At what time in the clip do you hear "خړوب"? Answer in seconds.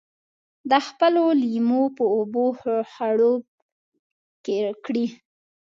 2.91-3.43